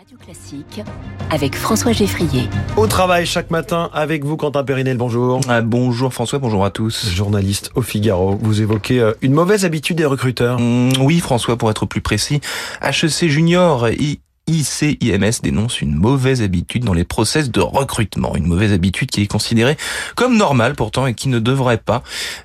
Radio 0.00 0.16
Classique 0.16 0.80
avec 1.28 1.54
François 1.54 1.92
Geffrier. 1.92 2.48
Au 2.78 2.86
travail 2.86 3.26
chaque 3.26 3.50
matin 3.50 3.90
avec 3.92 4.24
vous, 4.24 4.38
Quentin 4.38 4.64
Périnel, 4.64 4.96
bonjour. 4.96 5.42
Ah, 5.46 5.60
bonjour 5.60 6.14
François, 6.14 6.38
bonjour 6.38 6.64
à 6.64 6.70
tous. 6.70 7.10
Journaliste 7.10 7.70
au 7.74 7.82
Figaro, 7.82 8.38
vous 8.40 8.62
évoquez 8.62 8.98
euh, 8.98 9.12
une 9.20 9.34
mauvaise 9.34 9.66
habitude 9.66 9.98
des 9.98 10.06
recruteurs. 10.06 10.58
Mmh, 10.58 10.92
oui 11.02 11.20
François, 11.20 11.58
pour 11.58 11.70
être 11.70 11.84
plus 11.84 12.00
précis, 12.00 12.40
HEC 12.80 13.28
Junior 13.28 13.88
et 13.88 14.20
ICIMS 14.50 15.40
dénonce 15.42 15.80
une 15.80 15.94
mauvaise 15.94 16.42
habitude 16.42 16.84
dans 16.84 16.92
les 16.92 17.04
process 17.04 17.50
de 17.50 17.60
recrutement. 17.60 18.34
Une 18.34 18.46
mauvaise 18.46 18.72
habitude 18.72 19.10
qui 19.10 19.22
est 19.22 19.26
considérée 19.26 19.76
comme 20.16 20.36
normale 20.36 20.74
pourtant 20.74 21.06
et 21.06 21.14
qui 21.14 21.28
ne 21.28 21.38
devrait 21.38 21.78
pas. 21.78 22.02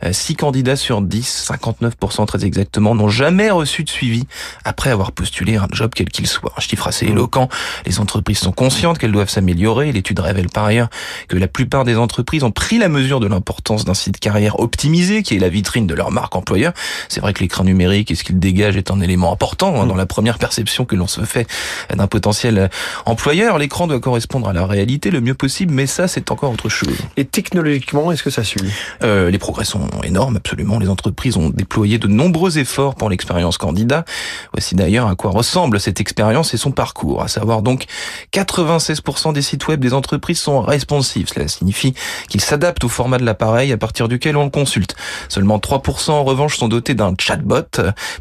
6 0.10 0.34
euh, 0.34 0.36
candidats 0.36 0.76
sur 0.76 1.02
10, 1.02 1.50
59% 1.50 2.26
très 2.28 2.46
exactement, 2.46 2.94
n'ont 2.94 3.10
jamais 3.10 3.50
reçu 3.50 3.84
de 3.84 3.90
suivi 3.90 4.26
après 4.64 4.92
avoir 4.92 5.12
postulé 5.12 5.56
un 5.56 5.68
job 5.72 5.92
quel 5.96 6.10
qu'il 6.10 6.28
soit. 6.28 6.54
Un 6.56 6.62
chiffre 6.62 6.88
assez 6.88 7.08
éloquent. 7.08 7.50
Les 7.86 8.00
entreprises 8.00 8.40
sont 8.40 8.52
conscientes 8.52 9.00
qu'elles 9.00 9.12
doivent 9.12 9.30
s'améliorer. 9.30 9.92
L'étude 9.92 10.20
révèle 10.20 10.50
par 10.50 10.66
ailleurs 10.66 10.90
que 11.28 11.38
la 11.38 11.48
plupart 11.48 11.86
des 11.86 11.98
entreprises 11.98 12.44
ont 12.44 12.52
pris 12.52 12.78
la 12.78 12.90
mesure 12.90 13.20
de 13.20 13.28
l'importance 13.28 13.84
d'un 13.84 13.94
site 13.96 14.20
carrière 14.20 14.60
optimisé 14.60 15.24
qui 15.24 15.36
est 15.36 15.40
la 15.40 15.50
vitrine 15.50 15.88
de 15.88 15.96
leur 15.96 16.12
marque 16.12 16.36
employeur. 16.36 16.74
C'est 17.10 17.22
vrai 17.22 17.34
que 17.34 17.40
l'écran 17.40 17.64
numérique 17.64 18.12
et 18.12 18.16
ce 18.16 18.24
qu'il 18.24 18.40
dégage 18.40 18.78
est 18.78 18.92
un 18.92 19.02
élément 19.02 19.34
important 19.34 19.82
hein, 19.82 19.88
dans 19.88 19.96
la 19.96 20.06
première 20.06 20.38
perception 20.38 20.86
que 20.86 20.96
l'on 20.96 21.08
se 21.08 21.22
fait 21.22 21.48
d'un 21.96 22.08
potentiel 22.08 22.70
employeur. 23.06 23.58
L'écran 23.58 23.88
doit 23.88 24.00
correspondre 24.00 24.48
à 24.48 24.54
la 24.54 24.66
réalité 24.66 25.12
le 25.12 25.22
mieux 25.22 25.34
possible, 25.34 25.74
mais 25.74 25.88
ça, 25.88 26.08
c'est 26.08 26.32
encore 26.32 26.52
autre 26.52 26.70
chose. 26.70 26.96
Et 27.18 27.26
technologiquement, 27.26 28.12
est-ce 28.12 28.24
que 28.24 28.30
ça 28.30 28.44
suit? 28.44 28.70
Euh, 29.04 29.30
Les 29.30 29.38
progrès 29.38 29.66
sont 29.66 29.88
énormes, 30.04 30.38
absolument. 30.38 30.80
Les 30.80 30.90
entreprises 30.90 31.38
ont 31.38 31.50
déployé 31.50 31.98
de 31.98 32.08
nombreux 32.08 32.58
efforts 32.58 32.96
pour 32.96 33.10
l'expérience 33.10 33.58
candidat. 33.58 34.06
Voici 34.54 34.76
d'ailleurs 34.76 35.08
à 35.08 35.16
quoi 35.16 35.32
ressemble 35.32 35.80
cette 35.80 36.00
expérience 36.00 36.54
et 36.54 36.58
son 36.58 36.72
parcours, 36.72 37.22
à 37.22 37.28
savoir 37.28 37.62
donc 37.62 37.86
96% 38.34 39.34
des 39.34 39.42
sites 39.42 39.68
web 39.68 39.80
des 39.80 39.94
entreprises 39.94 40.40
sont 40.40 40.62
responsifs. 40.62 41.30
Cela 41.34 41.48
signifie 41.48 41.94
qu'ils 42.30 42.42
s'adaptent 42.42 42.84
au 42.84 42.90
format 42.90 43.18
de 43.18 43.26
l'appareil 43.26 43.72
à 43.72 43.78
partir 43.78 44.08
duquel 44.08 44.38
on 44.38 44.44
le 44.44 44.50
consulte. 44.50 44.96
Seulement 45.30 45.58
3% 45.58 46.12
en 46.12 46.24
revanche 46.24 46.58
sont 46.58 46.68
dotés 46.68 46.94
d'un 46.94 47.14
chatbot. 47.18 47.62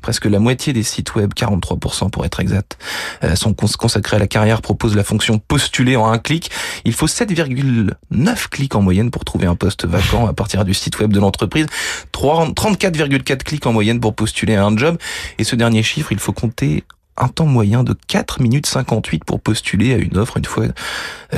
Presque 0.02 0.26
la 0.26 0.38
moitié 0.38 0.72
des 0.72 0.82
sites 0.82 1.14
web, 1.14 1.32
43% 1.34 2.10
pour 2.10 2.24
être 2.24 2.40
exact, 2.40 2.78
euh, 3.22 3.34
sont 3.60 3.78
consacré 3.78 4.16
à 4.16 4.18
la 4.18 4.26
carrière 4.26 4.62
propose 4.62 4.96
la 4.96 5.04
fonction 5.04 5.38
postuler 5.38 5.96
en 5.96 6.06
un 6.06 6.18
clic. 6.18 6.50
Il 6.84 6.92
faut 6.92 7.06
7,9 7.06 8.48
clics 8.48 8.74
en 8.74 8.82
moyenne 8.82 9.10
pour 9.10 9.24
trouver 9.24 9.46
un 9.46 9.56
poste 9.56 9.86
vacant 9.86 10.26
à 10.26 10.32
partir 10.32 10.64
du 10.64 10.74
site 10.74 10.98
web 10.98 11.12
de 11.12 11.20
l'entreprise. 11.20 11.66
34,4 12.12 13.42
clics 13.42 13.66
en 13.66 13.72
moyenne 13.72 14.00
pour 14.00 14.14
postuler 14.14 14.54
à 14.54 14.64
un 14.64 14.76
job. 14.76 14.98
Et 15.38 15.44
ce 15.44 15.56
dernier 15.56 15.82
chiffre, 15.82 16.12
il 16.12 16.18
faut 16.18 16.32
compter 16.32 16.84
un 17.16 17.28
temps 17.28 17.46
moyen 17.46 17.84
de 17.84 17.94
4 18.08 18.40
minutes 18.40 18.66
58 18.66 19.24
pour 19.24 19.40
postuler 19.40 19.94
à 19.94 19.96
une 19.96 20.16
offre 20.16 20.36
une 20.36 20.44
fois 20.44 20.66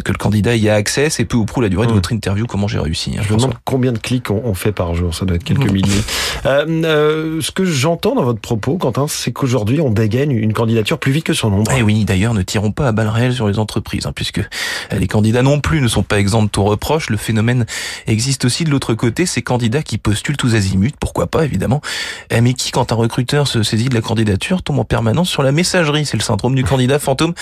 que 0.04 0.12
le 0.12 0.18
candidat 0.18 0.56
y 0.56 0.68
a 0.68 0.74
accès. 0.74 1.10
C'est 1.10 1.24
peu 1.24 1.36
ou 1.36 1.44
prou 1.44 1.60
la 1.60 1.68
durée 1.68 1.86
de 1.86 1.92
votre 1.92 2.12
interview. 2.12 2.46
Comment 2.46 2.68
j'ai 2.68 2.78
réussi 2.78 3.14
hein, 3.16 3.22
Je 3.26 3.32
me 3.32 3.38
demande 3.38 3.54
combien 3.64 3.92
de 3.92 3.98
clics 3.98 4.30
on, 4.30 4.54
fait 4.54 4.72
par 4.72 4.94
jour. 4.94 5.14
Ça 5.14 5.24
doit 5.24 5.36
être 5.36 5.44
quelques 5.44 5.70
milliers. 5.72 6.00
Euh, 6.46 6.66
euh, 6.84 7.40
ce 7.40 7.50
que 7.50 7.64
j'entends 7.64 8.14
dans 8.14 8.24
votre 8.24 8.40
propos, 8.40 8.78
Quentin, 8.78 9.06
c'est 9.08 9.32
qu'aujourd'hui 9.32 9.80
on 9.80 9.90
dégaine 9.90 10.30
une 10.30 10.52
candidature 10.52 10.98
plus 10.98 11.12
vite 11.12 11.24
que 11.24 11.34
son 11.34 11.50
nombre. 11.50 11.70
Eh 11.76 11.82
oui, 11.82 12.04
d'ailleurs, 12.04 12.34
ne 12.34 12.42
tirons 12.42 12.72
pas 12.72 12.88
à 12.88 12.92
balles 12.92 13.08
réelles 13.08 13.34
sur 13.34 13.48
les 13.48 13.58
entreprises, 13.58 14.06
hein, 14.06 14.12
puisque 14.14 14.40
les 14.92 15.06
candidats 15.06 15.42
non 15.42 15.60
plus 15.60 15.80
ne 15.80 15.88
sont 15.88 16.02
pas 16.02 16.18
exempts 16.18 16.42
de 16.42 16.48
tout 16.48 16.64
reproche. 16.64 17.10
Le 17.10 17.16
phénomène 17.16 17.66
existe 18.06 18.44
aussi 18.44 18.64
de 18.64 18.70
l'autre 18.70 18.94
côté, 18.94 19.26
ces 19.26 19.42
candidats 19.42 19.82
qui 19.82 19.98
postulent 19.98 20.36
tous 20.36 20.54
azimuts, 20.54 20.92
pourquoi 20.98 21.26
pas 21.26 21.44
évidemment, 21.44 21.80
eh, 22.30 22.40
mais 22.40 22.54
qui, 22.54 22.70
quand 22.70 22.92
un 22.92 22.96
recruteur 22.96 23.48
se 23.48 23.62
saisit 23.62 23.88
de 23.88 23.94
la 23.94 24.00
candidature, 24.00 24.62
tombe 24.62 24.78
en 24.78 24.84
permanence 24.84 25.28
sur 25.28 25.42
la 25.42 25.52
messagerie. 25.52 25.65
C'est 25.66 26.16
le 26.16 26.22
syndrome 26.22 26.54
du 26.54 26.64
candidat 26.64 26.98
fantôme 26.98 27.34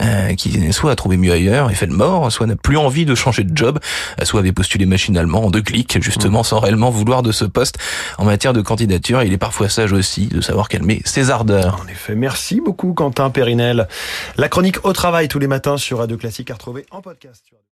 euh, 0.00 0.34
qui 0.34 0.72
soit 0.72 0.92
a 0.92 0.96
trouvé 0.96 1.16
mieux 1.16 1.32
ailleurs 1.32 1.70
et 1.70 1.74
fait 1.74 1.86
le 1.86 1.94
mort, 1.94 2.30
soit 2.30 2.46
n'a 2.46 2.56
plus 2.56 2.76
envie 2.76 3.04
de 3.04 3.14
changer 3.14 3.44
de 3.44 3.56
job, 3.56 3.78
soit 4.22 4.40
avait 4.40 4.52
postulé 4.52 4.86
machinalement 4.86 5.44
en 5.44 5.50
deux 5.50 5.62
clics, 5.62 6.02
justement 6.02 6.42
sans 6.42 6.60
réellement 6.60 6.90
vouloir 6.90 7.22
de 7.22 7.32
ce 7.32 7.44
poste. 7.44 7.78
En 8.18 8.24
matière 8.24 8.52
de 8.52 8.60
candidature, 8.60 9.22
il 9.22 9.32
est 9.32 9.38
parfois 9.38 9.68
sage 9.68 9.92
aussi 9.92 10.26
de 10.26 10.40
savoir 10.40 10.68
calmer 10.68 11.02
ses 11.04 11.30
ardeurs. 11.30 11.80
En 11.84 11.88
effet, 11.88 12.14
merci 12.14 12.60
beaucoup 12.60 12.94
Quentin 12.94 13.30
Périnel. 13.30 13.88
La 14.36 14.48
chronique 14.48 14.84
au 14.84 14.92
travail 14.92 15.28
tous 15.28 15.38
les 15.38 15.48
matins 15.48 15.76
sur 15.76 15.98
Radio 15.98 16.16
Classique 16.16 16.50
à 16.50 16.54
retrouver 16.54 16.86
en 16.90 17.00
podcast. 17.00 17.54